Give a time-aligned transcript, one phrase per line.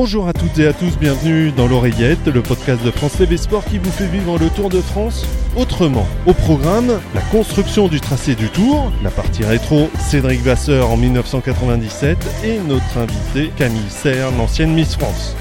[0.00, 3.64] Bonjour à toutes et à tous, bienvenue dans l'oreillette, le podcast de France TV Sport
[3.64, 5.26] qui vous fait vivre le Tour de France
[5.56, 6.06] autrement.
[6.24, 12.16] Au programme, la construction du tracé du Tour, la partie rétro, Cédric Vasseur en 1997
[12.44, 15.34] et notre invité Camille Serre, l'ancienne Miss France.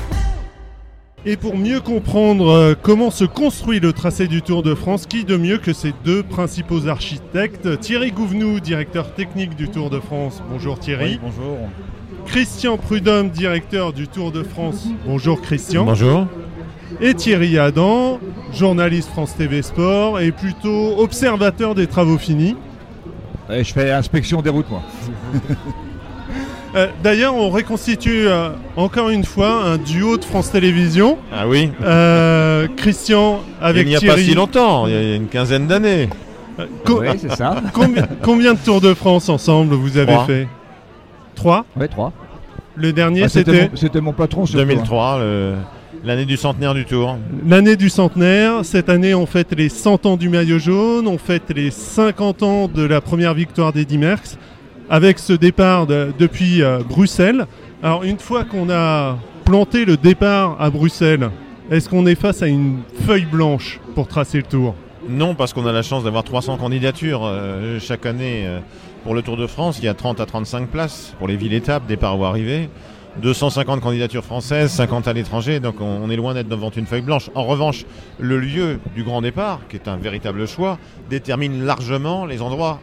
[1.27, 5.23] Et pour mieux comprendre euh, comment se construit le tracé du Tour de France, qui
[5.23, 10.41] de mieux que ces deux principaux architectes Thierry Gouvenou, directeur technique du Tour de France.
[10.49, 11.19] Bonjour Thierry.
[11.21, 11.59] Bonjour.
[12.27, 14.87] Christian Prudhomme, directeur du Tour de France.
[15.05, 15.85] Bonjour Christian.
[15.85, 16.27] Bonjour.
[17.01, 18.19] Et Thierry Adam,
[18.53, 22.55] journaliste France TV Sport et plutôt observateur des travaux finis.
[23.49, 24.81] Et je fais inspection des routes, moi.
[26.75, 31.17] Euh, D'ailleurs, on reconstitue euh, encore une fois un duo de France Télévisions.
[31.33, 34.21] Ah oui Euh, Christian avec Il n'y a Thierry.
[34.21, 36.09] pas si longtemps, il y a une quinzaine d'années.
[36.59, 37.61] Euh, co- Oui, c'est ça.
[37.73, 40.25] combien, combien de Tours de France ensemble vous avez Trois.
[40.25, 40.47] fait?
[41.37, 42.11] Trois Oui, trois.
[42.75, 44.65] Le dernier, Ah, c'était mon- C'était mon patron, surtout, hein.
[44.65, 45.53] 2003, le-
[46.03, 47.17] l'année du centenaire du Tour.
[47.47, 48.63] l'année du centenaire.
[48.65, 52.67] Cette année, on fête les 100 ans du maillot jaune, on fête les 50 ans
[52.67, 54.37] de la première victoire d'Eddy Merckx,
[54.89, 57.45] avec ce départ de- depuis euh, Bruxelles.
[57.81, 61.29] Alors, une fois qu'on a planté le départ à Bruxelles,
[61.71, 64.75] est-ce qu'on est face à une feuille blanche pour tracer le tour?
[65.09, 68.59] Non, parce qu'on a la chance d'avoir 300 candidatures euh, chaque année euh,
[69.07, 69.79] pour le Tour de France.
[69.79, 72.69] Il y a 30 à 35 places pour les villes-étapes, départ ou arrivée.
[73.21, 77.29] 250 candidatures françaises, 50 à l'étranger, donc on, est loin d'être devant une feuille blanche.
[77.33, 77.85] En revanche,
[78.19, 80.77] le lieu du grand départ, qui est un véritable choix,
[81.09, 82.81] détermine largement les endroits,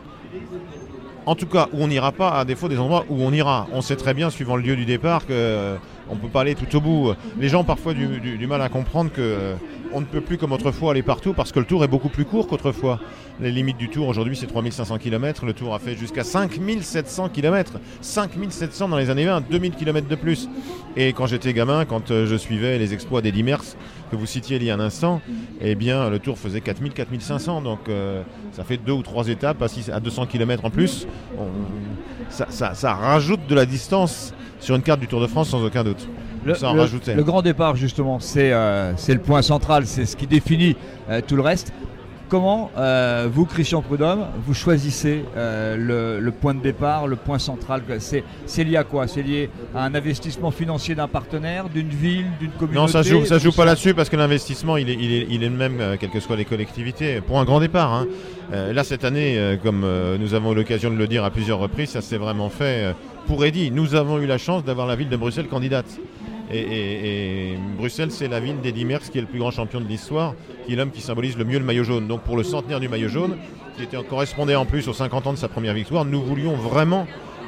[1.26, 3.66] en tout cas où on n'ira pas, à défaut des endroits où on ira.
[3.74, 5.76] On sait très bien, suivant le lieu du départ, que euh,
[6.08, 7.12] on ne peut pas aller tout au bout.
[7.38, 9.56] Les gens ont parfois du, mal à comprendre que
[9.94, 12.24] on ne peut plus comme autrefois aller partout parce que le tour est beaucoup plus
[12.24, 13.00] court qu'autrefois.
[13.40, 17.72] Les limites du tour aujourd'hui c'est 3500 km, le tour a fait jusqu'à 5700 km.
[18.00, 20.48] 5700 dans les années 20, 2000 km de plus.
[20.96, 23.76] Et quand j'étais gamin, quand euh, je suivais les exploits d'Eddy Merckx,
[24.10, 25.20] que vous citiez il y a un instant,
[25.60, 27.62] eh bien le tour faisait 4000, 4500.
[27.62, 31.06] Donc euh, ça fait deux ou trois étapes à, six- à 200 km en plus.
[32.30, 36.08] Ça rajoute de la distance sur une carte du Tour de France sans aucun doute.
[36.44, 37.14] Le, Ça en le- rajoutait.
[37.14, 40.76] le grand départ, justement, c'est euh, c'est le point central, c'est ce qui définit
[41.10, 41.72] euh, tout le reste.
[42.30, 47.82] Comment, euh, vous, Christian Prudhomme, vous choisissez le, le point de départ, le point central
[47.98, 49.06] C'est lié à quoi?
[49.06, 53.24] C'est lié à un investissement financier d'un partenaire, d'une ville, d'une communauté Non, ça joue,
[53.26, 55.96] ça joue pas là-dessus parce que l'investissement, il est, il, est, il est le même,
[56.00, 57.92] quelles que soient les collectivités, pour un grand départ.
[57.92, 58.06] hein.
[58.52, 59.86] Là, cette année, comme
[60.18, 62.94] nous avons eu l'occasion de le dire à plusieurs reprises, ça s'est vraiment fait
[63.26, 63.70] pour Eddy.
[63.70, 65.86] Nous avons eu la chance d'avoir la ville de Bruxelles candidate.
[66.52, 69.80] Et, et- et Bruxelles, c'est la ville d'Eddy Merckx qui est le plus grand champion
[69.80, 70.34] de l'histoire,
[70.66, 72.06] qui est l'homme qui symbolise le mieux le maillot jaune.
[72.06, 73.36] Donc pour le centenaire du maillot jaune,
[73.76, 77.06] qui était, correspondait en plus aux 50 ans de sa première victoire, nous voulions vraiment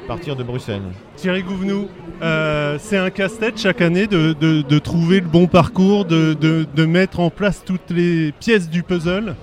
[0.09, 0.83] partir de Bruxelles.
[1.17, 1.89] Thierry Gouvenou,
[2.23, 6.67] euh, c'est un casse-tête chaque année de, de- de trouver le bon parcours, de, de-
[6.75, 9.35] de mettre en place toutes les pièces du puzzle?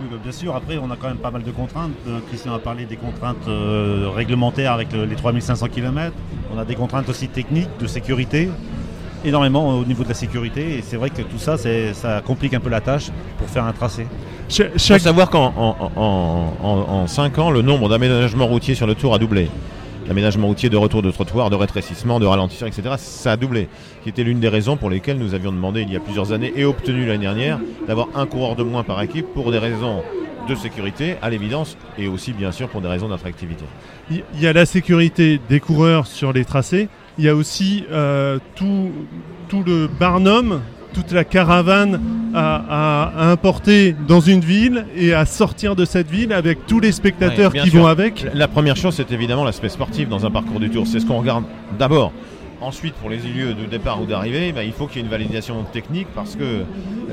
[0.00, 0.54] Oui, bah, bien sûr.
[0.56, 1.90] Après, on a quand même pas mal de contraintes.
[2.08, 6.12] Euh, Christian a parlé des contraintes euh, réglementaires avec le- les 3500 km.
[6.54, 8.48] On a des contraintes aussi techniques, de sécurité,
[9.26, 10.78] énormément au niveau de la sécurité.
[10.78, 13.72] Et c'est vrai que tout ça, ça complique un peu la tâche pour faire un
[13.72, 14.06] tracé.
[14.48, 18.74] Cha- Il faut savoir qu'en en, en, en- en cinq ans, le nombre d'aménagements routiers
[18.74, 19.48] sur le tour a doublé.
[20.08, 23.68] L'aménagement routier de retour de trottoir, de rétrécissement, de ralentisseur, etc., ça a doublé.
[24.04, 26.52] Qui était l'une des raisons pour lesquelles nous avions demandé il y a plusieurs années
[26.54, 30.02] et obtenu l'année dernière d'avoir un coureur de moins par équipe pour des raisons
[30.48, 33.64] de sécurité, à l'évidence, et aussi bien sûr pour des raisons d'attractivité.
[34.12, 36.86] Il y a la sécurité des coureurs sur les tracés.
[37.18, 38.90] Il y a aussi euh, tout,
[39.48, 40.60] tout le barnum,
[40.92, 42.00] toute la caravane
[42.34, 46.80] à, à- à importer dans une ville et à sortir de cette ville avec tous
[46.80, 47.80] les spectateurs Ouais, qui sûr.
[47.80, 48.26] vont avec.
[48.34, 50.86] La première chose, c'est évidemment l'aspect sportif dans un parcours du Tour.
[50.86, 51.44] C'est ce qu'on regarde
[51.78, 52.12] d'abord.
[52.62, 55.10] Ensuite, pour les lieux de départ ou d'arrivée, bah, il faut qu'il y ait une
[55.10, 56.64] validation technique parce que euh,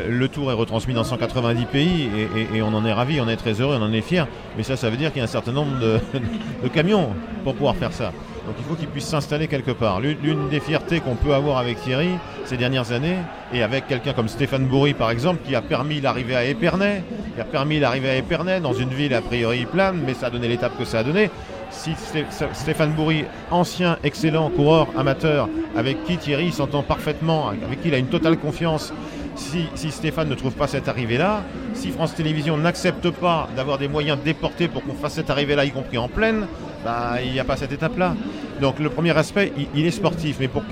[0.10, 3.28] le Tour est retransmis dans 190 pays et, et- et on en est ravi, on
[3.28, 4.28] est très heureux, on en est fier.
[4.58, 6.00] Mais ça, ça veut dire qu'il y a un certain nombre de,
[6.64, 7.10] de camions
[7.44, 8.12] pour pouvoir faire ça.
[8.46, 10.02] Donc il faut qu'ils puissent s'installer quelque part.
[10.02, 12.10] L'une des fiertés qu'on peut avoir avec Thierry
[12.46, 13.18] ces dernières années,
[13.54, 17.04] et avec quelqu'un comme Stéphane Bourri par exemple, qui a permis l'arrivée à Épernay,
[17.36, 20.30] qui a permis l'arrivée à Épernay dans une ville a priori plane, mais ça a
[20.30, 21.30] donné l'étape que ça a donné.
[21.72, 27.88] Si Sté- Stéphane Bourri, ancien excellent coureur amateur, avec qui Thierry s'entend parfaitement, avec qui
[27.88, 28.94] il a une totale confiance,
[29.36, 31.42] si, si Stéphane ne trouve pas cette arrivée-là,
[31.74, 35.72] si France Télévisions n'accepte pas d'avoir des moyens déportés pour qu'on fasse cette arrivée-là, y
[35.72, 36.46] compris en pleine,
[36.84, 38.16] bah, il n'y a pas cette étape-là.
[38.62, 40.64] Donc le premier aspect, il, est sportif, mais pour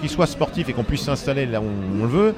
[0.00, 2.34] qu'il soit sportif et qu'on puisse s'installer là où on le veut,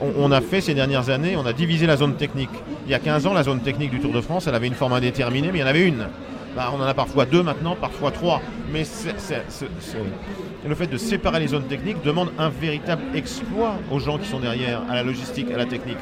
[0.00, 2.50] on, on a fait ces dernières années, on a divisé la zone technique.
[2.86, 4.74] Il y a 15 ans, la zone technique du Tour de France, elle avait une
[4.74, 6.06] forme indéterminée, mais il y en avait une.
[6.56, 8.40] Bah, on en a parfois deux maintenant, parfois trois.
[8.72, 8.84] Mais
[10.66, 14.40] le fait de séparer les zones techniques demande un véritable exploit aux gens qui sont
[14.40, 15.98] derrière, à la logistique, à la technique.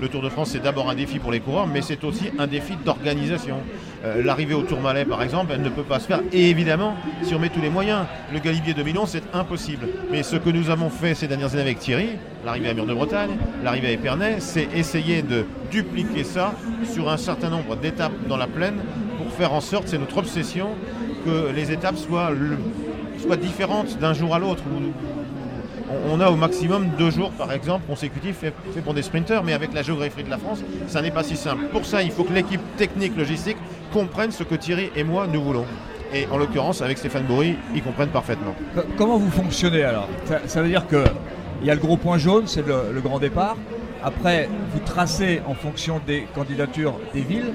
[0.00, 2.46] Le Tour de France, c'est d'abord un défi pour les coureurs, mais c'est aussi un
[2.46, 3.58] défi d'organisation.
[4.02, 6.20] Euh, l'arrivée au Tourmalet, par exemple, elle ne peut pas se faire.
[6.32, 9.88] Et évidemment, si on met tous les moyens, le Galibier 2011, c'est impossible.
[10.10, 12.10] Mais ce que nous avons fait ces dernières années avec Thierry,
[12.44, 13.30] l'arrivée à Mur de Bretagne,
[13.62, 16.54] l'arrivée à Épernay, c'est essayer de dupliquer ça
[16.90, 18.78] sur un certain nombre d'étapes dans la plaine
[19.18, 20.68] pour faire en sorte, c'est notre obsession,
[21.26, 22.30] que les étapes soient,
[23.18, 24.62] soient différentes d'un jour à l'autre,
[26.10, 29.72] on a au maximum deux jours, par exemple, consécutifs fait, pour des sprinteurs, mais avec
[29.72, 31.64] la géographie de la France, ça n'est pas si simple.
[31.72, 33.56] Pour ça, il faut que l'équipe technique logistique
[33.92, 35.66] comprenne ce que Thierry et moi nous voulons.
[36.12, 38.54] Et en l'occurrence, avec Stéphane Bourri, ils comprennent parfaitement.
[38.96, 40.08] Comment vous fonctionnez alors?
[40.46, 41.04] Ça, veut dire qu'il
[41.62, 43.56] y a le gros point jaune, c'est le, grand départ.
[44.02, 47.52] Après, vous tracez en fonction des candidatures des villes.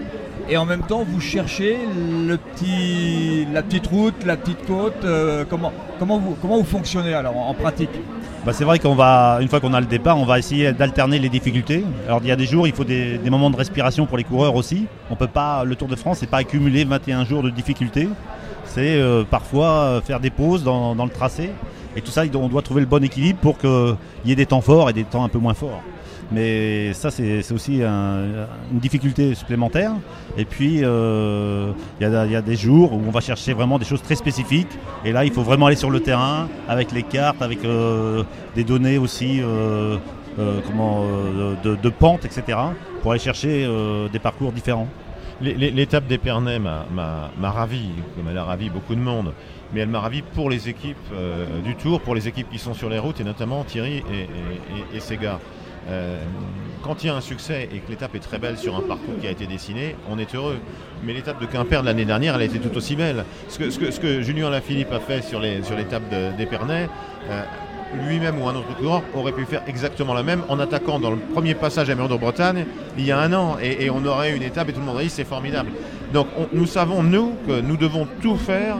[0.48, 1.80] Et en même temps, vous cherchez
[2.28, 2.38] la
[3.64, 5.04] petite route, la petite côte.
[5.04, 7.90] Euh, comment, comment, vous, comment vous fonctionnez alors en pratique?
[8.46, 11.18] Bah, c'est vrai qu'on va, une fois qu'on a le départ, on va essayer d'alterner
[11.18, 11.84] les difficultés.
[12.06, 14.56] Alors il y a des jours, il faut des, moments de respiration pour les coureurs
[14.56, 14.86] aussi.
[15.10, 18.08] On peut pas, le Tour de France, c'est pas accumuler 21 jours de difficultés.
[18.66, 21.50] C'est euh, parfois euh, faire des pauses dans, dans, le tracé.
[21.96, 24.62] Et tout ça, on doit trouver le bon équilibre pour qu'il y ait des temps
[24.62, 25.82] forts et des temps un peu moins forts.
[26.32, 29.92] Mais ça, c'est aussi une difficulté supplémentaire.
[30.38, 34.02] Et puis, euh, il y, a des jours où on va chercher vraiment des choses
[34.02, 34.72] très spécifiques.
[35.04, 38.24] Et là, il faut vraiment aller sur le terrain avec les cartes, avec euh,
[38.56, 39.98] des données aussi euh,
[40.38, 41.06] comment,
[41.64, 42.58] de, pente, etc.
[43.02, 43.68] pour aller chercher
[44.12, 44.88] des parcours différents.
[45.42, 49.34] L'étape d'Épernay m'a ravi, comme elle a ravi beaucoup de monde
[49.74, 50.96] mais elle m'a ravi pour les équipes
[51.66, 54.22] du Tour, pour les équipes qui sont sur les routes, et notamment Thierry et,
[54.94, 55.40] et, et ses gars.
[55.88, 56.18] Euh,
[56.84, 59.16] quand il y a un succès et que l'étape est très belle sur un parcours
[59.20, 60.58] qui a été dessiné, on est heureux.
[61.04, 63.26] Mais l'étape de Quimper de l'année dernière, elle a été tout aussi belle.
[63.50, 66.04] Ce que, Julien Lafilippe a fait sur l'étape
[66.38, 66.88] d'Épernay,
[67.30, 67.44] euh,
[68.08, 71.18] lui-même ou un autre coureur aurait pu faire exactement la même en attaquant dans le
[71.18, 72.66] premier passage à Mur de Bretagne
[72.98, 75.06] il y a un an et, on aurait une étape et tout le monde aurait
[75.06, 75.70] dit c'est formidable.
[76.14, 78.78] Donc nous savons nous que nous devons tout faire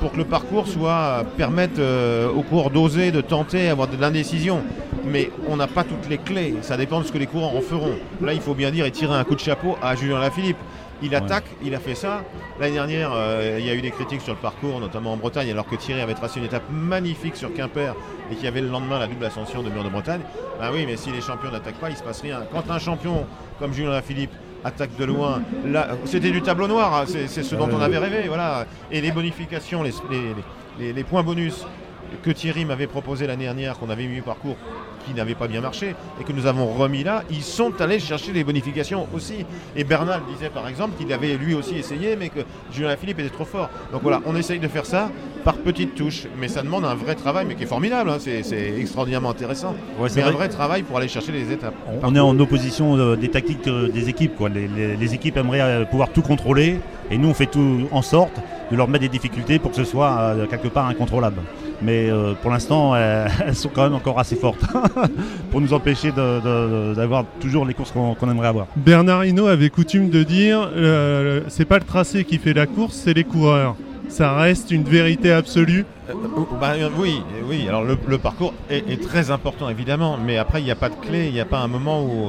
[0.00, 4.62] pour que le parcours soit permette euh, aux coureurs d'oser, de tenter, avoir de l'indécision
[5.04, 6.54] mais on n'a pas toutes les clés.
[6.62, 7.96] Ça dépend de ce que les courants en feront.
[8.20, 10.58] Là, il faut bien dire et tirer un coup de chapeau à Julien Lafilippe.
[11.04, 12.22] Il attaque, il a fait ça.
[12.60, 15.50] L'année dernière, euh, il y a eu des critiques sur le parcours, notamment en Bretagne,
[15.50, 17.96] alors que Thierry avait tracé une étape magnifique sur Quimper
[18.30, 20.20] et qu'il y avait le lendemain la double ascension de Mur de Bretagne.
[20.60, 22.42] Ah oui, mais si les champions n'attaquent pas, il ne se passe rien.
[22.52, 23.26] Quand un champion
[23.58, 24.30] comme Julien Lafilippe
[24.64, 25.42] attaque de loin,
[26.04, 27.04] c'était du tableau noir, hein.
[27.06, 28.28] c'est ce dont on avait rêvé.
[28.28, 28.66] Voilà.
[28.92, 31.66] Et les bonifications, les points bonus
[32.22, 34.56] que Thierry m'avait proposé l'année dernière, qu'on avait mis au parcours,
[35.06, 38.32] qui n'avait pas bien marché, et que nous avons remis là, ils sont allés chercher
[38.32, 39.44] les bonifications aussi.
[39.76, 42.40] Et Bernal disait par exemple qu'il avait lui aussi essayé, mais que
[42.72, 43.70] Julien Philippe était trop fort.
[43.92, 45.10] Donc voilà, on essaye de faire ça
[45.44, 48.18] par petites touches, mais ça demande un vrai travail, mais qui est formidable, hein.
[48.18, 49.74] c'est extraordinairement intéressant.
[50.08, 51.74] c'est un vrai travail pour aller chercher les étapes.
[52.02, 54.36] On, est en opposition euh, des tactiques euh, des équipes.
[54.36, 54.48] Quoi.
[54.48, 58.40] Les, équipes aimeraient euh, pouvoir tout contrôler, et nous on fait tout en sorte
[58.70, 61.38] de leur mettre des difficultés pour que ce soit quelque part incontrôlable
[61.82, 64.64] mais euh, pour l'instant, elles sont quand même encore assez fortes
[65.50, 68.66] pour nous empêcher d'avoir toujours les courses qu'on aimerait avoir.
[68.76, 72.94] Bernard Hinault avait coutume de dire euh, c'est pas le tracé qui fait la course,
[72.94, 73.76] c'est les coureurs.
[74.08, 75.86] Ça reste une vérité absolue.
[76.10, 76.14] Euh,
[76.60, 77.66] bah, oui, oui.
[77.68, 81.28] Alors le, parcours est, très important évidemment, mais après il n'y a pas de clé,
[81.28, 82.28] il n'y a pas un moment où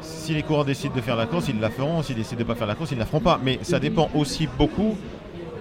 [0.00, 2.02] si les coureurs décident de faire la course, ils la feront.
[2.02, 3.40] S'ils décident de ne pas faire la course, ils ne la feront pas.
[3.42, 4.96] Mais ça dépend aussi beaucoup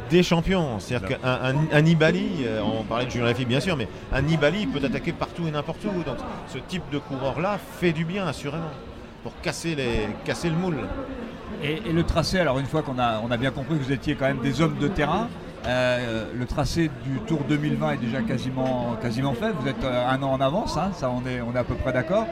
[0.10, 0.80] des champions.
[0.80, 4.84] C'est-à-dire qu'un Nibali, euh, on parlait de Julien Lafilippe bien sûr, mais un Nibali peut
[4.84, 6.04] attaquer partout et n'importe où.
[6.04, 8.72] Donc ce type de coureur-là fait du bien assurément
[9.24, 10.78] pour casser, les, casser le moule.
[11.64, 14.16] Et, le tracé, alors une fois qu'on a, on a bien compris que vous étiez
[14.16, 15.28] quand même des hommes de terrain,
[15.66, 19.52] euh, le tracé du Tour 2020 est déjà quasiment, quasiment fait.
[19.60, 21.76] Vous êtes euh, un an en avance, hein, ça on est, on est à peu
[21.76, 22.26] près d'accord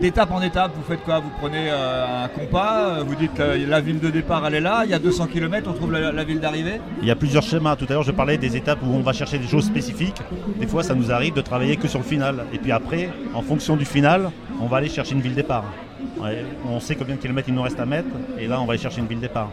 [0.00, 1.18] d'étape en étape, vous faites quoi?
[1.18, 4.60] Vous prenez euh, un compas, euh, vous dites que la ville de départ elle est
[4.60, 6.80] là, il y a 200 km, on trouve la, ville d'arrivée?
[7.02, 7.76] Il y a plusieurs schémas.
[7.76, 10.20] Tout à l'heure je parlais des étapes où on va chercher des choses spécifiques.
[10.58, 12.44] Des fois ça nous arrive de travailler que sur le final.
[12.52, 15.64] Et puis après, en fonction du final, on va aller chercher une ville départ.
[16.66, 18.82] on sait combien de kilomètres il nous reste à mettre et là on va aller
[18.82, 19.50] chercher une ville départ.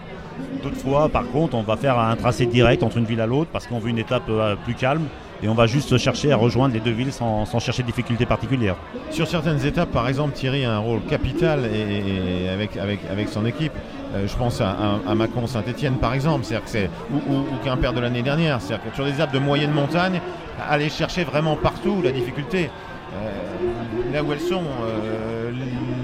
[0.63, 3.49] D'autres fois par contre on va faire un tracé direct entre une ville à l'autre
[3.51, 5.05] parce qu'on veut une étape euh, plus calme
[5.43, 8.75] et on va juste chercher à rejoindre les deux villes sans, chercher de difficultés particulières.
[9.11, 13.45] Sur certaines étapes, par exemple, Thierry a un rôle capital et, avec, avec, avec son
[13.45, 13.73] équipe.
[14.13, 17.91] Euh, je pense à, à, Macon Saint-Etienne par exemple, c'est-à-dire que c'est ou, ou, Quimper
[17.91, 20.21] de l'année dernière, c'est-à-dire que sur des étapes de moyenne montagne,
[20.69, 22.69] aller chercher vraiment partout la difficulté.
[23.13, 25.34] Euh, là où elles sont, euh,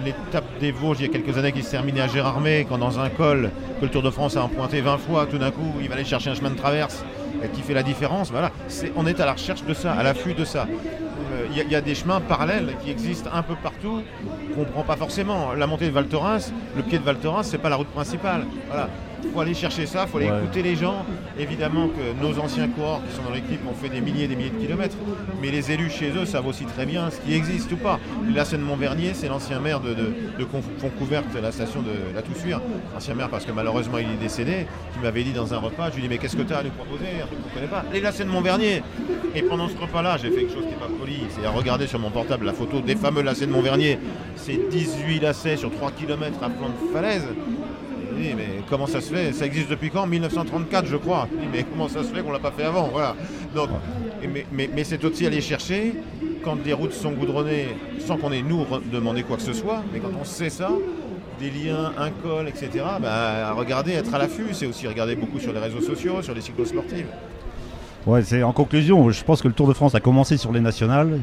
[0.04, 3.00] l'étape des Vosges il y a quelques années qui se terminait à Gérardmer, quand dans
[3.00, 5.88] un col que le Tour de France a emprunté 20 fois, tout d'un coup il
[5.88, 7.04] va aller chercher un chemin de traverse
[7.54, 8.32] qui fait la différence.
[8.32, 8.52] Voilà,
[8.96, 10.68] on est à la recherche de ça, à l'affût de ça.
[11.54, 14.02] Il euh, y, a des chemins parallèles qui existent un peu partout
[14.54, 15.54] qu'on ne comprend pas forcément.
[15.54, 18.46] La montée de Val Thorens, le pied de Val Thorens, c'est pas la route principale.
[19.24, 21.06] Il faut aller chercher ça, il faut aller écouter les gens.
[21.40, 24.36] Évidemment que nos anciens coureurs qui sont dans l'équipe ont fait des milliers et des
[24.36, 24.96] milliers de kilomètres,
[25.42, 28.00] mais les élus chez eux savent aussi très bien ce qui existe ou pas.
[28.34, 32.60] La seine Montvernier, c'est l'ancien maire de, de, de la station de la Toussuire.
[32.96, 35.96] Ancien maire parce que malheureusement il est décédé, qui m'avait dit dans un repas, je
[35.96, 37.06] lui ai dit mais qu'est-ce que tu as à nous proposer?
[37.30, 37.86] Qu'on ne connaît pas.
[37.94, 38.84] Et la Seine Montvernier.
[39.34, 41.88] Et pendant ce repas-là, j'ai fait quelque chose qui n'est pas poli, c'est à regarder
[41.88, 43.98] sur mon portable la photo des fameux lacets de Montvernier.
[44.36, 47.28] C'est 18 lacets sur 3 km à flanc de falaise
[48.36, 49.34] mais comment ça se fait?
[49.34, 50.06] Ça existe depuis quand?
[50.08, 51.28] 1934, je crois.
[51.52, 52.90] mais comment ça se fait qu'on l'a pas fait avant?
[52.92, 53.16] Voilà.
[53.56, 53.70] Donc,
[54.54, 55.94] mais, c'est aussi aller chercher
[56.44, 60.00] quand des routes sont goudronnées sans qu'on ait nous demandé quoi que ce soit, mais
[60.00, 60.72] quand on sait ça,
[61.40, 62.70] des liens, un col, etc.,
[63.02, 66.42] bah, regarder, être à l'affût, c'est aussi regarder beaucoup sur les réseaux sociaux, sur les
[66.42, 67.08] cyclosportives.
[68.06, 70.60] Ouais, c'est en conclusion, je pense que le Tour de France a commencé sur les
[70.60, 71.20] nationales,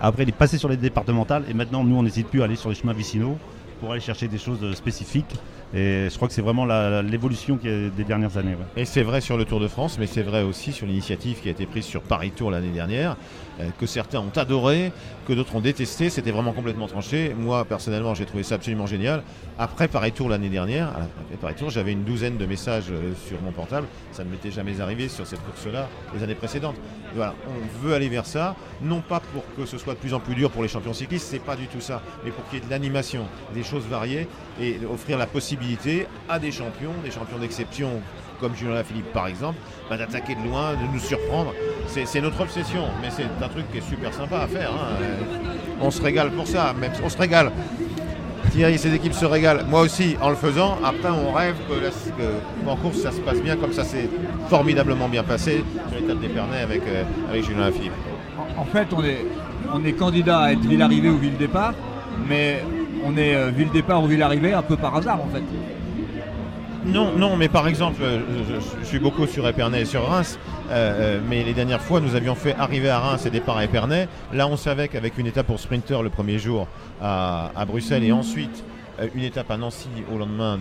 [0.00, 2.56] après il est passé sur les départementales, et maintenant nous on n'hésite plus à aller
[2.56, 3.38] sur les chemins vicinaux
[3.80, 5.34] pour aller chercher des choses spécifiques
[5.74, 6.64] et je crois que c'est vraiment
[7.02, 8.56] l'évolution des dernières années.
[8.76, 11.48] Et c'est vrai sur le Tour de France, mais c'est vrai aussi sur l'initiative qui
[11.48, 13.16] a été prise sur Paris Tour l'année dernière,
[13.60, 14.92] euh, que certains ont adoré,
[15.26, 16.08] que d'autres ont détesté.
[16.08, 17.34] C'était vraiment complètement tranché.
[17.38, 19.22] Moi, personnellement, j'ai trouvé ça absolument génial.
[19.58, 20.92] Après Paris Tour l'année dernière,
[21.40, 23.86] Paris Tour, j'avais une douzaine de messages euh, sur mon portable.
[24.12, 26.76] Ça ne m'était jamais arrivé sur cette course-là les années précédentes.
[27.14, 30.20] Voilà, on veut aller vers ça, non pas pour que ce soit de plus en
[30.20, 32.62] plus dur pour les champions cyclistes, c'est pas du tout ça, mais pour qu'il y
[32.62, 34.28] ait de l'animation, des choses variées
[34.60, 35.57] et offrir la possibilité
[36.28, 38.00] à des champions, des champions d'exception
[38.40, 39.58] comme Julien Philippe par exemple,
[39.90, 41.52] bah, d'attaquer de loin, de nous surprendre.
[41.86, 44.70] C'est notre obsession, mais c'est un truc qui est super sympa à faire.
[44.70, 45.02] Hein.
[45.80, 47.50] On se régale pour ça, on se régale.
[48.50, 49.64] Thierry et ses équipes se régalent.
[49.68, 50.78] Moi aussi, en le faisant.
[50.82, 54.08] Après, on rêve que, course, ça se passe bien, comme ça s'est
[54.48, 57.92] formidablement bien passé sur l'étape d'Épernay avec, euh, avec Julien Philippe.
[58.56, 59.26] En, fait, on est,
[59.72, 61.74] on est candidat à être ville arrivée ou ville départ,
[62.26, 62.62] mais
[63.04, 65.42] on est euh, ville départ ou ville arrivée un peu par hasard en fait.
[66.84, 70.38] Non, non, mais par exemple, je, suis beaucoup sur Épernay et sur Reims,
[70.70, 73.64] euh, euh, mais les dernières fois, nous avions fait arriver à Reims et départ à
[73.64, 74.08] Épernay.
[74.32, 76.66] Là, on savait qu'avec une étape pour sprinter le premier jour
[77.02, 78.64] à, Bruxelles et ensuite
[79.14, 80.58] une étape à Nancy au lendemain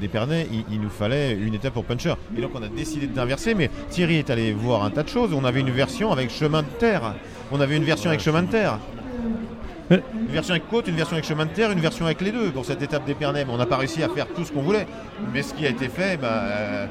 [0.00, 2.14] d'Épernay, il, nous fallait une étape pour puncher.
[2.36, 5.32] Et donc on a décidé d'inverser, mais Thierry est allé voir un tas de choses.
[5.32, 7.14] On avait une version avec chemin de terre.
[7.52, 8.78] On avait une version avec chemin de terre.
[9.90, 12.50] Une version avec côte, une version avec chemin de terre, une version avec les deux
[12.50, 13.44] pour cette étape d'Épernay.
[13.48, 14.86] On n'a pas réussi à faire tout ce qu'on voulait.
[15.34, 16.86] Mais ce qui a été fait bah, euh,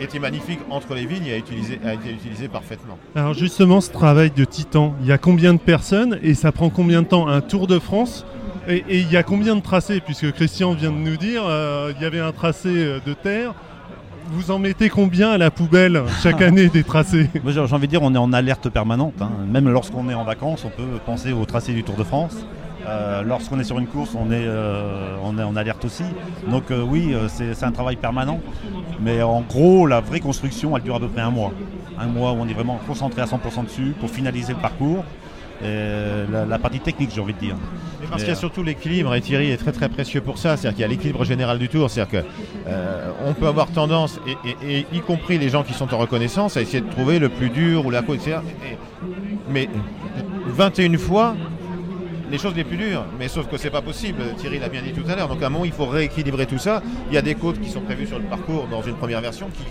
[0.00, 2.98] était, magnifique entre les vignes et a, été utilisé parfaitement.
[3.14, 6.68] Alors justement, ce travail de titan, il y a combien de personnes et ça prend
[6.68, 7.28] combien de temps?
[7.28, 8.26] Un Tour de France?
[8.68, 10.00] Et, il y a combien de tracés?
[10.00, 13.54] Puisque Christian vient de nous dire, euh, il y avait un tracé euh, de terre,
[14.30, 17.30] vous en mettez combien à la poubelle chaque année des tracés?
[17.46, 19.14] J'ai envie de dire, on est en alerte permanente.
[19.20, 19.30] Hein.
[19.48, 22.36] Même lorsqu'on est en vacances, on peut penser au tracé du Tour de France.
[22.86, 26.04] Euh, lorsqu'on est sur une course, on est, euh, on est en alerte aussi.
[26.48, 28.40] Donc euh, oui, c'est un travail permanent.
[29.00, 31.52] Mais en gros, la vraie construction, elle dure à peu près un mois.
[31.98, 35.04] Un mois où on est vraiment concentré à 100% dessus pour finaliser le parcours.
[35.62, 37.56] La, partie technique, j'ai envie de dire.
[38.10, 40.76] parce qu'il y a surtout l'équilibre, et Thierry est très très précieux pour ça, c'est-à-dire
[40.76, 44.20] qu'il y a l'équilibre général du tour, c'est-à-dire qu'on peut avoir tendance,
[44.62, 47.50] et, y compris les gens qui sont en reconnaissance, à essayer de trouver le plus
[47.50, 48.38] dur ou la côte, etc.
[49.50, 49.68] mais
[50.46, 51.34] 21 fois,
[52.30, 53.04] les choses les plus dures.
[53.18, 54.22] Mais sauf que c'est pas possible.
[54.36, 55.28] Thierry l'a bien dit tout à l'heure.
[55.28, 56.82] Donc à un moment, il faut rééquilibrer tout ça.
[57.08, 59.48] Il y a des côtes qui sont prévues sur le parcours dans une première version
[59.48, 59.62] qui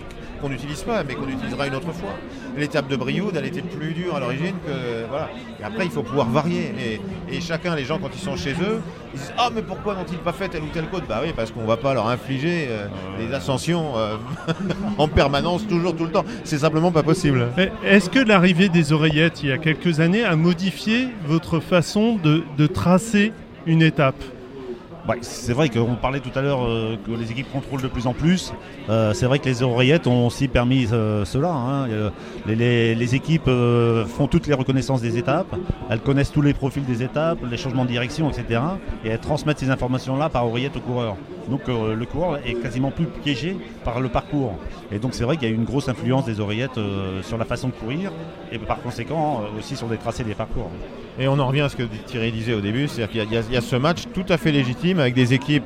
[0.45, 2.11] qu'on n'utilise pas, mais qu'on utilisera une autre fois.
[2.55, 5.07] L'étape de Brioude, elle était plus dure à l'origine que.
[5.09, 5.29] Voilà.
[5.59, 6.99] Et après, il faut pouvoir varier.
[7.31, 8.81] Et, chacun, les gens, quand ils sont chez eux,
[9.13, 11.03] ils disent Ah, mais pourquoi n'ont-ils pas fait telle ou telle côte?
[11.09, 12.87] Bah oui, parce qu'on ne va pas leur infliger euh,
[13.17, 14.17] des ascensions euh,
[14.99, 16.25] en permanence, toujours, tout le temps.
[16.43, 17.47] C'est simplement pas possible.
[17.83, 22.67] Est-ce que l'arrivée des oreillettes, il y a quelques années, a modifié votre façon de
[22.67, 23.33] tracer
[23.65, 24.23] une étape?
[25.21, 28.13] C'est vrai qu'on parlait tout à l'heure euh, que les équipes contrôlent de plus en
[28.13, 28.53] plus.
[28.89, 31.51] Euh, c'est vrai que les oreillettes ont aussi permis euh, cela.
[31.51, 31.87] Hein.
[32.47, 33.49] Les, équipes
[34.07, 35.55] font toutes les reconnaissances des étapes,
[35.89, 38.59] elles connaissent tous les profils des étapes, les changements de direction, etc.
[39.03, 41.15] Et elles transmettent ces informations-là par oreillette au coureur.
[41.49, 44.57] Donc le coureur est quasiment plus piégé par le parcours.
[44.91, 46.79] Et donc c'est vrai qu'il y a une grosse influence des oreillettes
[47.21, 48.11] sur la façon de courir
[48.51, 50.71] et par conséquent aussi sur les tracés des parcours.
[51.17, 53.61] Et on en revient à ce que Thierry disait au début, c'est-à-dire qu'il y, a
[53.61, 55.63] ce match tout à fait légitime avec des équipes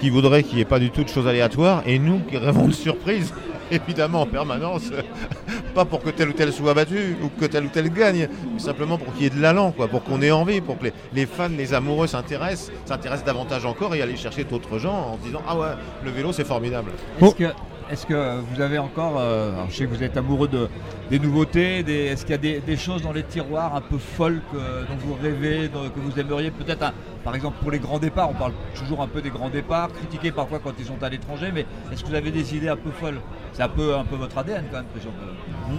[0.00, 2.66] qui voudraient qu'il n'y ait pas du tout de choses aléatoires et nous qui rêvons
[2.66, 3.32] de surprise,
[3.70, 4.90] évidemment en permanence,
[5.74, 8.58] pas pour que tel ou tel soit battu ou que tel ou tel gagne, mais
[8.58, 10.92] simplement pour qu'il y ait de l'allant, quoi, pour qu'on ait envie, pour que les,
[11.14, 15.22] les fans, les amoureux s'intéressent, s'intéressent davantage encore et aller chercher d'autres gens en se
[15.26, 15.68] disant ah ouais,
[16.04, 16.90] le vélo c'est formidable.
[17.20, 17.44] Est-ce que,
[17.92, 20.68] est-ce que vous avez encore, euh, je sais que vous êtes amoureux de,
[21.10, 24.40] des nouveautés, des- est-ce qu'il y a des, choses dans les tiroirs un peu folles
[24.52, 26.92] que- dont vous rêvez, que vous aimeriez peut-être,
[27.24, 30.30] par exemple pour les grands départs, on parle toujours un peu des grands départs, critiqués
[30.30, 32.90] parfois quand ils sont à l'étranger, mais est-ce que vous avez des idées un peu
[32.90, 33.20] folles
[33.52, 35.10] C'est un peu, un peu votre ADN quand même, Christian.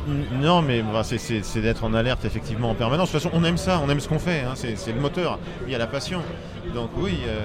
[0.08, 3.12] N- Non, mais c'est- d'être en alerte effectivement en permanence.
[3.12, 5.00] De toute façon, on aime ça, on aime ce qu'on fait, hein, c'est c'est le
[5.00, 6.22] moteur, il y a la passion.
[6.76, 7.40] Donc oui, euh,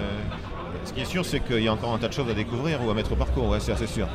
[0.87, 2.79] ce qui est sûr, c'est qu'il y a encore un tas de choses à découvrir
[2.85, 4.07] ou à mettre au parcours, ouais, c'est assez sûr.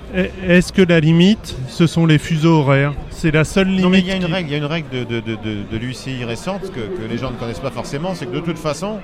[0.48, 2.94] Est-ce que la limite, ce sont les fuseaux horaires?
[3.10, 4.58] C'est la seule limite Non mais il y a une qui- règle, il y a
[4.58, 5.36] une règle de, de, de,
[5.70, 8.58] de- l'UCI récente que, que les gens ne connaissent pas forcément, c'est que de toute
[8.58, 9.00] façon,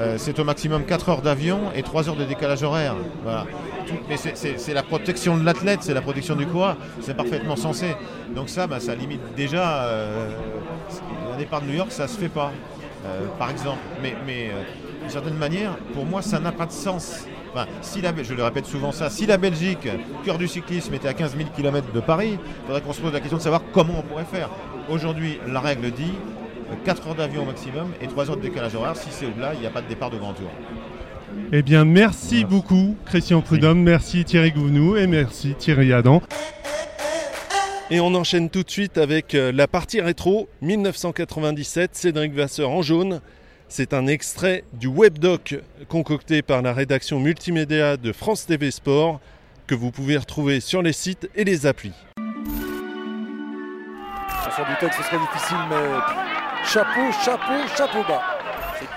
[0.00, 2.94] euh, c'est au maximum 4 heures d'avion et 3 heures de décalage horaire.
[3.22, 3.44] Voilà.
[3.86, 7.86] Tout- mais c'est- la protection de l'athlète, c'est la protection du coureur, c'est parfaitement censé.
[8.34, 10.30] Donc ça, bah, ça limite déjà euh,
[11.34, 12.52] un départ de New York, ça se fait pas,
[13.04, 13.78] euh, par exemple.
[14.02, 14.62] Mais, mais euh,
[15.00, 17.26] d'une certaine manière, pour moi, ça n'a pas de sens.
[17.52, 19.88] Enfin, si la, je le répète souvent ça, si la Belgique,
[20.24, 23.12] cœur du cyclisme, était à 15 000 km de Paris, il faudrait qu'on se pose
[23.12, 24.50] la question de savoir comment on pourrait faire.
[24.88, 26.12] Aujourd'hui, la règle dit
[26.70, 28.96] euh, 4 heures d'avion au maximum et 3 heures de décalage horaire.
[28.96, 30.50] Si c'est au-delà, il n'y a pas de départ de grand tour.
[31.52, 32.44] Eh bien, merci Merci.
[32.44, 36.22] beaucoup, Christian Prudhomme, merci Thierry Gouvenou et merci Thierry Adam.
[37.90, 42.82] Et on enchaîne tout de suite avec euh, la partie rétro 1997, Cédric Vasseur en
[42.82, 43.20] jaune.
[43.72, 45.54] C'est un extrait du webdoc
[45.88, 49.20] concocté par la rédaction multimédia de France TV Sport
[49.68, 51.92] que vous pouvez retrouver sur les sites et les applis.
[54.56, 58.22] S'en doutait que ce serait difficile, mais chapeau, chapeau, chapeau bas.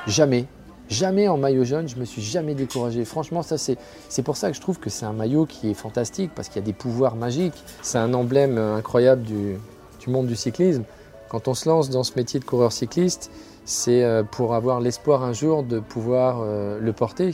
[0.07, 0.47] Jamais.
[0.89, 3.05] Jamais en maillot jaune, je me suis jamais découragé.
[3.05, 3.77] Franchement, ça c'est
[4.09, 6.55] c'est pour ça que je trouve que c'est un maillot qui est fantastique parce qu'il
[6.55, 7.63] y a des pouvoirs magiques.
[7.83, 9.55] C'est un emblème incroyable du,
[9.99, 10.83] du monde du cyclisme.
[11.29, 13.31] Quand on se lance dans ce métier de coureur cycliste,
[13.65, 17.33] c'est euh, pour avoir l'espoir un jour de pouvoir euh, le porter.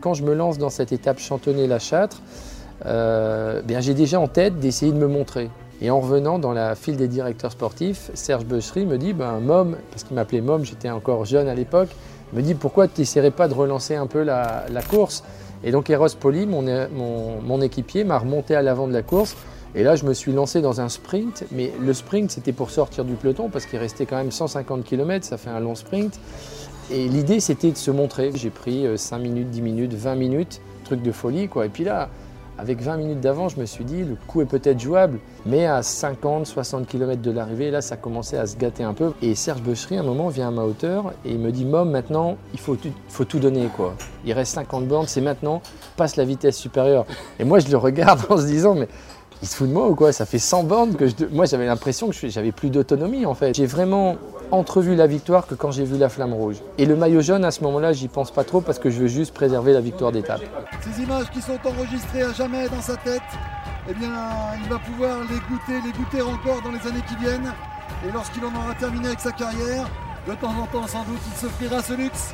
[0.00, 2.20] Quand je me lance dans cette étape chantonnay-la Châtre,
[2.86, 5.50] euh, bien j'ai déjà en tête d'essayer de me montrer.
[5.80, 9.76] Et en revenant dans la file des directeurs sportifs, Serge Bechery me dit, ben, Mom,
[9.90, 11.88] parce qu'il m'appelait Mom, j'étais encore jeune à l'époque,
[12.32, 15.24] me dit pourquoi tu n'essaierais pas de relancer un peu la, course?
[15.62, 19.36] Et donc Eros Poli, mon équipier, m'a remonté à l'avant de la course.
[19.74, 23.04] Et là, je me suis lancé dans un sprint, mais le sprint, c'était pour sortir
[23.04, 26.18] du peloton, parce qu'il restait quand même 150 km, ça fait un long sprint.
[26.92, 28.30] Et l'idée, c'était de se montrer.
[28.34, 31.66] J'ai pris euh, 5 minutes, 10 minutes, 20 minutes, truc de folie, quoi.
[31.66, 32.08] Et puis là,
[32.56, 35.82] avec 20 minutes d'avance, je me suis dit, le coup est peut-être jouable, mais à
[35.82, 39.12] 50, 60 km de l'arrivée, là, ça commençait à se gâter un peu.
[39.22, 41.90] Et Serge Bechery, à un moment, vient à ma hauteur et il me dit, Mom,
[41.90, 43.94] maintenant, il faut, tout- faut tout donner, quoi.
[44.24, 45.62] Il reste 50 bornes, c'est maintenant,
[45.96, 47.06] passe la vitesse supérieure.
[47.40, 48.86] Et moi, je le regarde en se disant, mais
[49.44, 50.10] il se fout de moi ou quoi?
[50.10, 51.12] Ça fait 100 bornes que je...
[51.30, 53.54] Moi, j'avais l'impression que j'avais plus d'autonomie, en fait.
[53.54, 54.16] J'ai vraiment
[54.50, 56.56] entrevu la victoire que quand j'ai vu la flamme rouge.
[56.78, 59.06] Et le maillot jaune, à ce moment-là, j'y pense pas trop parce que je veux
[59.06, 60.40] juste préserver la victoire d'étape.
[60.80, 63.20] Ces images qui sont enregistrées à jamais dans sa tête,
[63.90, 64.14] eh bien,
[64.62, 67.52] il va pouvoir les goûter, les goûter encore dans les années qui viennent.
[68.08, 69.86] Et lorsqu'il en aura terminé avec sa carrière,
[70.26, 72.32] de temps en temps, sans doute, il s'offrira ce luxe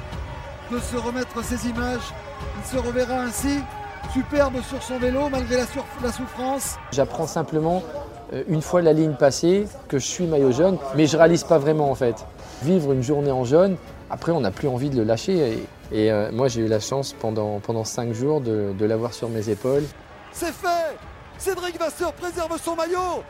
[0.71, 2.15] de se remettre ces images.
[2.63, 3.59] Il se reverra ainsi,
[4.13, 6.77] superbe sur son vélo, malgré la, souffrance.
[6.93, 7.83] J'apprends simplement,
[8.33, 11.59] euh, une fois la ligne passée, que je suis maillot jaune, mais je réalise pas
[11.59, 12.17] vraiment en fait.
[12.63, 13.77] Vivre une journée en jaune,
[14.11, 15.65] après on n'a plus envie de le lâcher.
[15.93, 19.15] Et, et, euh, moi j'ai eu la chance pendant, pendant cinq jours de, de l'avoir
[19.15, 19.85] sur mes épaules.
[20.33, 20.97] C'est fait
[21.39, 23.23] Cédric Vasseur préserve son maillot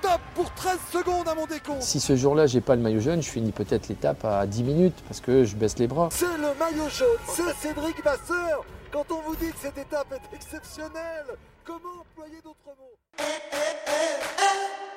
[0.00, 3.22] Top pour 13 secondes à mon décompte Si ce jour-là j'ai pas le maillot jaune,
[3.22, 6.08] je finis peut-être l'étape à 10 minutes parce que je baisse les bras.
[6.12, 10.36] C'est le maillot jaune, c'est Cédric Vasseur Quand on vous dit que cette étape est
[10.36, 11.26] exceptionnelle,
[11.64, 12.98] comment employer d'autres mots?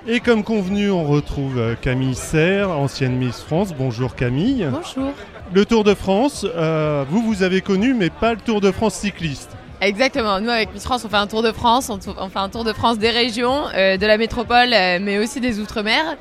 [0.07, 3.75] Et comme convenu, on retrouve euh, Camille Serre, ancienne Miss France.
[3.77, 4.67] Bonjour Camille.
[4.71, 5.13] Bonjour.
[5.53, 8.95] Le Tour de France, euh, vous, vous avez connu, mais pas le Tour de France
[8.95, 9.51] cycliste.
[9.81, 10.39] Exactement.
[10.39, 11.89] Nous, avec Miss France, on fait un tour de France.
[11.89, 15.39] On, fait un tour de France des régions, euh, de la métropole, euh, mais aussi
[15.41, 16.17] des outre-mer.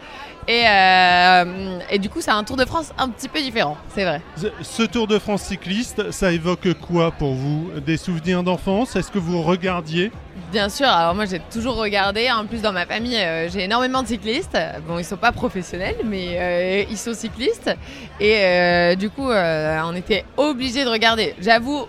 [0.49, 4.05] Et, euh, et du coup, c'est un tour de France un petit peu différent, c'est
[4.05, 4.23] vrai.
[4.63, 7.71] Ce- Tour de France cycliste, ça évoque quoi pour vous?
[7.87, 8.97] Des souvenirs d'enfance?
[8.97, 10.11] Est-ce que vous regardiez?
[10.51, 14.03] Bien sûr, alors moi j'ai toujours regardé, en plus dans ma famille euh, j'ai énormément
[14.03, 17.71] de cyclistes, bon ils sont pas professionnels mais euh, ils sont cyclistes
[18.19, 21.35] et du coup on était obligés de regarder.
[21.41, 21.87] J'avoue,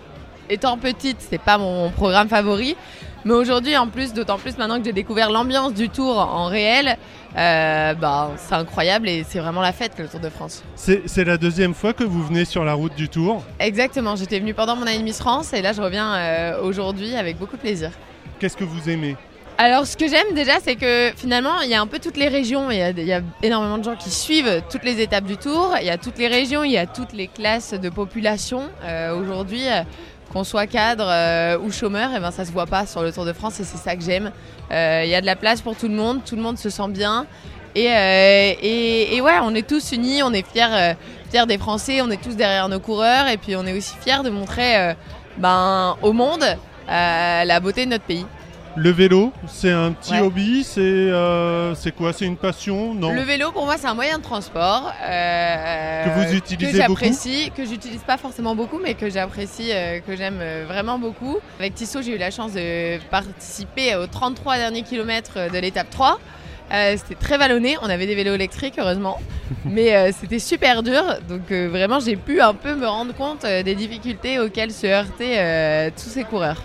[0.52, 2.76] étant petite c'est pas mon programme favori,
[3.24, 6.96] mais aujourd'hui en plus, d'autant plus maintenant que j'ai découvert l'ambiance du tour en réel,
[7.36, 10.62] euh, bah, c'est incroyable et c'est vraiment la fête que le Tour de France.
[10.74, 13.42] C'est la deuxième fois que vous venez sur la route du Tour.
[13.58, 17.38] Exactement, j'étais venue pendant mon année Miss France et là je reviens euh, aujourd'hui avec
[17.38, 17.90] beaucoup de plaisir.
[18.38, 19.16] Qu'est-ce que vous aimez?
[19.58, 22.26] Alors, ce que j'aime déjà, c'est que finalement, il y a un peu toutes les
[22.28, 22.70] régions.
[22.70, 25.36] Il y, a, il y a énormément de gens qui suivent toutes les étapes du
[25.36, 25.76] tour.
[25.78, 28.62] Il y a toutes les régions, il y a toutes les classes de population.
[28.82, 29.62] Euh, Aujourd'hui,
[30.32, 33.24] qu'on soit cadre euh, ou chômeur, et ben, ça se voit pas sur le Tour
[33.24, 34.30] de France et c'est ça que j'aime.
[34.70, 36.70] Euh, Il y a de la place pour tout le monde, tout le monde se
[36.70, 37.26] sent bien.
[37.74, 40.94] Et, euh, ouais, on est tous unis, on est fiers,
[41.34, 44.22] euh, des Français, on est tous derrière nos coureurs et puis on est aussi fiers
[44.22, 44.94] de montrer euh,
[45.38, 48.26] ben, au monde euh, la beauté de notre pays.
[48.74, 50.20] Le vélo, c'est un petit Ouais.
[50.20, 52.12] hobby, c'est euh, c'est quoi?
[52.14, 52.94] C'est une passion?
[52.94, 56.76] Non Le vélo, pour moi, c'est un moyen de transport euh, Que vous utilisez que
[56.78, 61.36] j'apprécie, que j'utilise pas forcément beaucoup, mais que j'apprécie, euh, que j'aime euh, vraiment beaucoup.
[61.58, 66.18] Avec Tissot, j'ai eu la chance de participer aux 33 derniers kilomètres de l'étape 3.
[66.72, 69.20] Euh, c'était très vallonné, on avait des vélos électriques heureusement,
[69.66, 71.02] mais euh, c'était super dur.
[71.28, 74.86] Donc euh, vraiment, j'ai pu un peu me rendre compte euh, des difficultés auxquelles se
[74.86, 76.62] heurtaient euh, tous ces coureurs.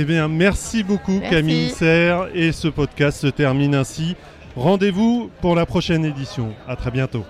[0.00, 1.28] Eh bien, merci beaucoup Merci.
[1.28, 4.14] Camille Serre et ce podcast se termine ainsi.
[4.54, 6.54] Rendez-vous pour la prochaine édition.
[6.68, 7.24] À très bientôt.